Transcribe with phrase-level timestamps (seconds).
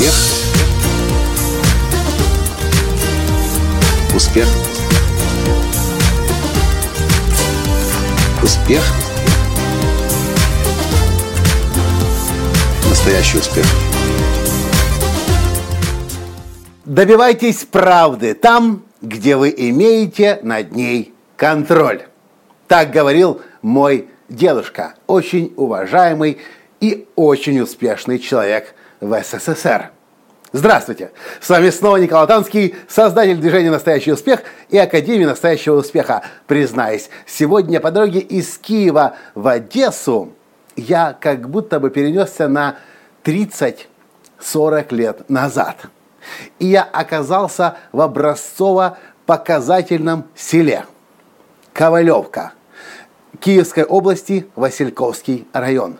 [0.00, 0.14] Успех.
[4.14, 4.46] Успех.
[8.42, 8.82] Успех.
[12.88, 13.66] Настоящий успех.
[16.86, 22.04] Добивайтесь правды там, где вы имеете над ней контроль.
[22.68, 26.38] Так говорил мой дедушка, очень уважаемый
[26.80, 29.90] и очень успешный человек в СССР.
[30.52, 31.12] Здравствуйте!
[31.40, 36.22] С вами снова Николай Танский, создатель движения «Настоящий успех» и Академии «Настоящего успеха».
[36.48, 40.32] Признаюсь, сегодня по дороге из Киева в Одессу
[40.74, 42.78] я как будто бы перенесся на
[43.22, 45.76] 30-40 лет назад.
[46.58, 50.84] И я оказался в образцово-показательном селе
[51.72, 52.54] Ковалевка
[53.38, 55.98] Киевской области, Васильковский район.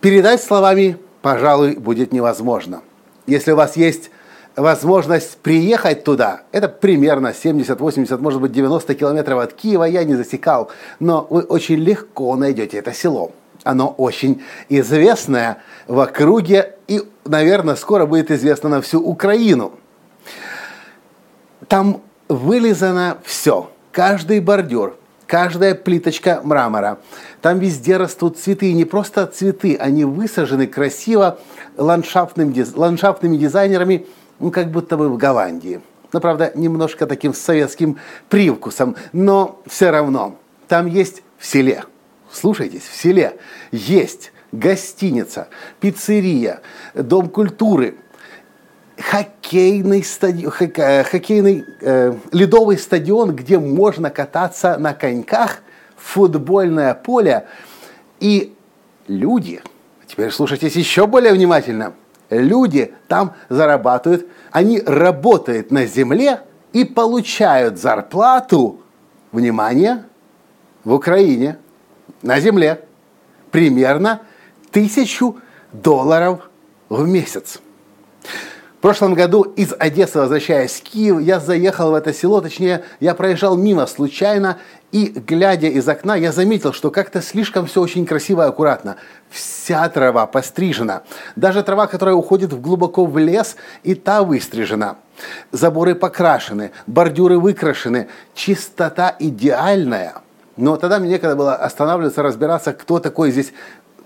[0.00, 2.80] Передать словами, пожалуй, будет невозможно–
[3.26, 4.10] если у вас есть
[4.56, 10.14] возможность приехать туда, это примерно 70, 80, может быть 90 километров от Киева, я не
[10.14, 13.32] засекал, но вы очень легко найдете это село.
[13.64, 19.72] Оно очень известное в округе и, наверное, скоро будет известно на всю Украину.
[21.66, 26.98] Там вылизано все, каждый бордюр, каждая плиточка мрамора.
[27.42, 31.38] Там везде растут цветы, и не просто цветы, они высажены красиво
[31.76, 34.06] ландшафтным, ландшафтными дизайнерами,
[34.38, 35.80] ну, как будто бы в Голландии.
[36.12, 40.36] Ну, правда, немножко таким советским привкусом, но все равно.
[40.68, 41.84] Там есть в селе,
[42.30, 43.36] слушайтесь, в селе
[43.72, 45.48] есть гостиница,
[45.80, 46.60] пиццерия,
[46.94, 47.96] дом культуры,
[48.98, 55.58] хоккейный стадион, хоккейный э, ледовый стадион, где можно кататься на коньках,
[55.96, 57.46] футбольное поле
[58.20, 58.54] и
[59.08, 59.60] люди–
[60.14, 61.94] Теперь слушайтесь еще более внимательно.
[62.30, 66.42] Люди там зарабатывают, они работают на земле
[66.72, 68.80] и получают зарплату,
[69.32, 70.04] внимание,
[70.84, 71.58] в Украине,
[72.22, 72.84] на земле,
[73.50, 74.22] примерно
[74.70, 75.40] тысячу
[75.72, 76.48] долларов
[76.88, 77.60] в месяц.
[78.84, 83.14] В прошлом году из Одессы, возвращаясь в Киев, я заехал в это село, точнее, я
[83.14, 84.58] проезжал мимо случайно,
[84.92, 88.96] и, глядя из окна, я заметил, что как-то слишком все очень красиво и аккуратно.
[89.30, 91.02] Вся трава пострижена.
[91.34, 94.96] Даже трава, которая уходит глубоко в лес, и та выстрижена.
[95.50, 98.08] Заборы покрашены, бордюры выкрашены.
[98.34, 100.16] Чистота идеальная.
[100.58, 103.54] Но тогда мне некогда было останавливаться, разбираться, кто такой здесь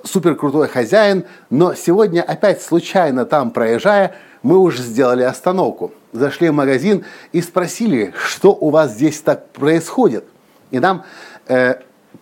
[0.04, 1.24] супер крутой хозяин.
[1.50, 5.92] Но сегодня опять случайно там проезжая, мы уже сделали остановку.
[6.12, 10.24] Зашли в магазин и спросили, что у вас здесь так происходит–
[10.70, 11.04] и нам
[11.46, 11.76] э,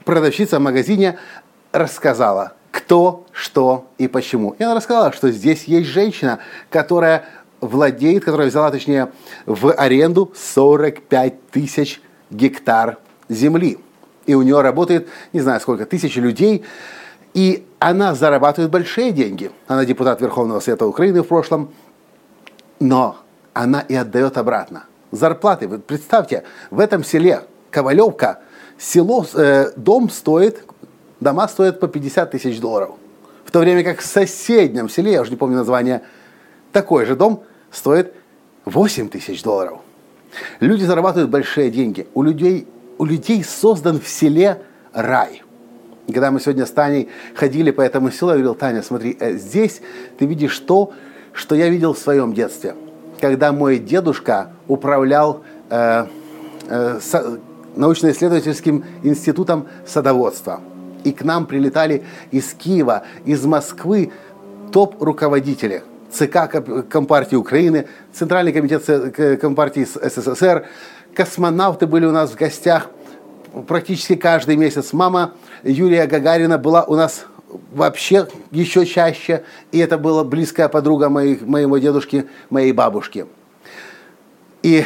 [0.05, 1.19] продавщица в магазине
[1.73, 4.55] рассказала, кто, что и почему.
[4.59, 6.39] И она рассказала, что здесь есть женщина,
[6.71, 7.25] которая
[7.61, 9.11] владеет, которая взяла, точнее,
[9.47, 12.01] в аренду 45 тысяч
[12.31, 12.99] гектар
[13.29, 13.79] земли.
[14.27, 16.65] И у нее работает, не знаю сколько, тысячи людей.
[17.35, 19.51] И она зарабатывает большие деньги.
[19.67, 21.71] Она депутат Верховного Совета Украины в прошлом.
[22.81, 23.17] Но
[23.55, 24.85] она и отдает обратно.
[25.11, 28.41] Зарплаты, вы представьте, в этом селе Ковалевка,
[28.79, 30.65] село, э, дом стоит,
[31.21, 32.91] дома стоят по 50 тысяч долларов.
[33.45, 36.03] В то время как в соседнем селе, я уже не помню название,
[36.73, 38.13] такой же дом стоит
[38.65, 39.79] 8 тысяч долларов.
[40.61, 42.07] Люди зарабатывают большие деньги.
[42.15, 42.67] У людей,
[42.99, 45.43] у людей создан в селе рай.
[46.07, 49.81] Когда мы сегодня с Таней ходили по этому селу, я говорил, Таня, смотри, э, здесь
[50.19, 50.93] ты видишь то,
[51.37, 52.75] что я видел в своем детстве.
[53.21, 56.07] Когда мой дедушка управлял э,
[56.69, 57.01] э,
[57.77, 60.61] научно-исследовательским институтом садоводства.
[61.05, 64.11] И к нам прилетали из Киева, из Москвы
[64.73, 66.49] топ-руководители ЦК
[66.89, 68.85] Компартии Украины, Центральный комитет
[69.41, 70.67] Компартии СССР,
[71.15, 72.91] космонавты были у нас в гостях
[73.69, 74.93] практически каждый месяц.
[74.93, 77.27] Мама Юрия Гагарина была у нас
[77.73, 83.27] вообще еще чаще, и это была близкая подруга моих, моего дедушки, моей бабушки.
[84.63, 84.85] И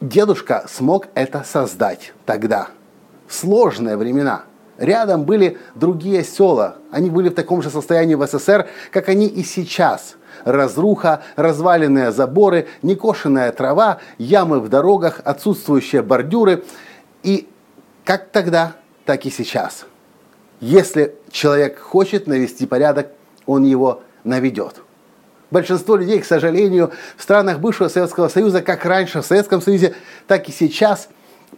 [0.00, 2.68] дедушка смог это создать тогда.
[3.26, 4.42] В сложные времена.
[4.78, 6.76] Рядом были другие села.
[6.90, 10.16] Они были в таком же состоянии в СССР, как они и сейчас.
[10.44, 16.64] Разруха, разваленные заборы, некошенная трава, ямы в дорогах, отсутствующие бордюры.
[17.22, 17.48] И
[18.04, 18.72] как тогда,
[19.04, 19.86] так и сейчас.
[20.62, 23.08] Если человек хочет навести порядок,
[23.46, 24.76] он его наведет.
[25.50, 29.96] Большинство людей, к сожалению, в странах бывшего Советского Союза, как раньше в Советском Союзе,
[30.28, 31.08] так и сейчас,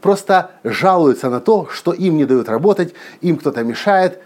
[0.00, 4.20] просто жалуются на то, что им не дают работать, им кто-то мешает.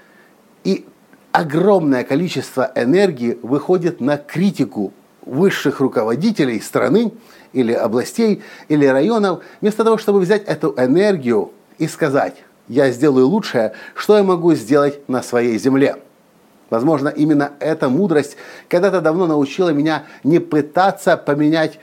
[0.63, 0.87] И
[1.33, 4.93] огромное количество энергии выходит на критику
[5.27, 7.13] высших руководителей страны
[7.53, 12.37] или областей, или районов, вместо того, чтобы взять эту энергию и сказать,
[12.69, 15.97] я сделаю лучшее, что я могу сделать на своей земле.
[16.71, 18.37] Возможно, именно эта мудрость
[18.69, 21.81] когда-то давно научила меня не пытаться поменять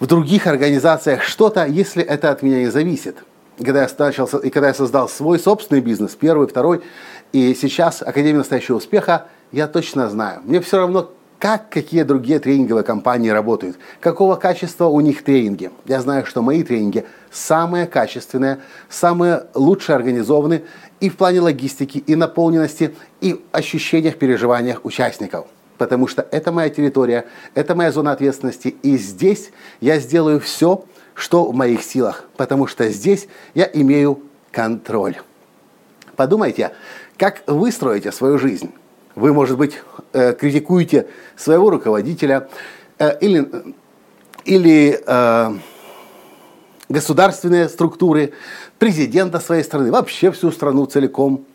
[0.00, 3.16] в других организациях что-то, если это от меня не зависит.
[3.58, 6.82] Когда я, начал, и когда я создал свой собственный бизнес, первый, второй,
[7.32, 10.40] и сейчас Академия настоящего успеха, я точно знаю.
[10.44, 15.70] Мне все равно, как какие другие тренинговые компании работают, какого качества у них тренинги.
[15.84, 20.64] Я знаю, что мои тренинги самые качественные, самые лучше организованы
[21.00, 25.46] и в плане логистики, и наполненности, и ощущениях, переживаниях участников.
[25.76, 29.50] Потому что это моя территория, это моя зона ответственности, и здесь
[29.80, 34.22] я сделаю все, что в моих силах, потому что здесь я имею
[34.52, 35.16] контроль.
[36.14, 36.72] Подумайте,
[37.18, 38.72] как вы строите свою жизнь.
[39.16, 39.80] Вы, может быть,
[40.12, 42.48] э, критикуете своего руководителя
[42.98, 43.50] э, или,
[44.44, 45.54] или э,
[46.90, 48.34] государственные структуры,
[48.78, 51.46] президента своей страны, вообще всю страну целиком.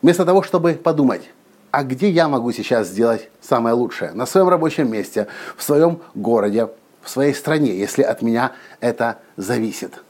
[0.00, 1.30] Вместо того, чтобы подумать,
[1.70, 4.12] а где я могу сейчас сделать самое лучшее?
[4.12, 5.26] На своем рабочем месте,
[5.58, 6.70] в своем городе,
[7.02, 10.02] в своей стране, если от меня это зависит.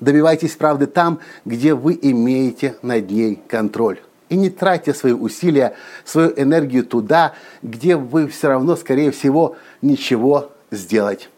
[0.00, 4.00] Добивайтесь правды там, где вы имеете над ней контроль.
[4.30, 5.74] И не тратьте свои усилия,
[6.04, 11.28] свою энергию туда, где вы все равно, скорее всего, ничего сделать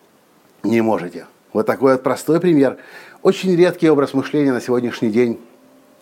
[0.63, 1.27] не можете.
[1.55, 2.77] Вот такой вот простой пример.
[3.23, 5.41] Очень редкий образ мышления на сегодняшний день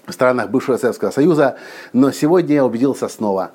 [0.04, 1.58] в странах бывшего Советского Союза,
[1.92, 3.52] но сегодня я убедился снова.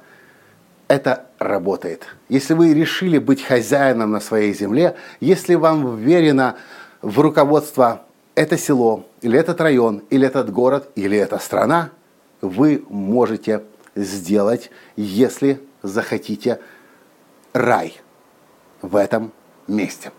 [0.87, 2.03] Это работает.
[2.29, 6.55] Если вы решили быть хозяином на своей земле, если вам верено
[7.01, 8.03] в руководство
[8.33, 11.89] это село, или этот район, или этот город, или эта страна–
[12.47, 13.63] вы можете
[13.95, 16.59] сделать, если захотите
[17.53, 17.99] рай
[18.81, 19.31] в этом
[19.67, 20.11] месте.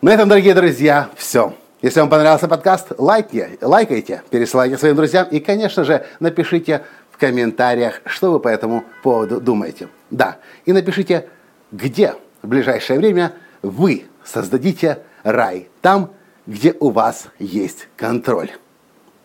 [0.00, 1.54] На этом, дорогие друзья, все.
[1.82, 8.00] Если вам понравился подкаст, лайкайте, лайкайте, пересылайте своим друзьям и, конечно же, напишите в комментариях,
[8.04, 9.88] что вы по этому поводу думаете.
[10.10, 11.28] Да, и напишите,
[11.70, 13.32] где в ближайшее время
[13.62, 16.12] вы создадите рай, там,
[16.46, 18.50] где у вас есть контроль.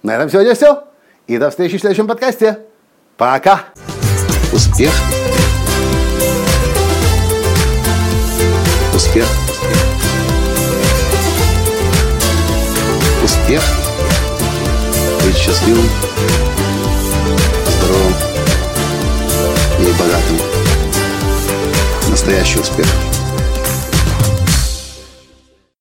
[0.04, 0.84] На этом сегодня все.
[1.28, 2.60] И до встречи в следующем подкасте.
[3.16, 3.66] Пока!
[4.52, 4.92] Успех!
[8.94, 9.26] Успех!
[13.24, 13.64] Успех!
[15.24, 15.90] Быть счастливым,
[17.70, 18.14] здоровым
[19.80, 20.38] и богатым.
[22.10, 23.13] Настоящий успех!